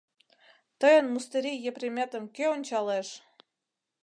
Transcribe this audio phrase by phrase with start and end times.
[0.79, 3.07] —Тыйын мустырий Епреметым кӧ ончалеш.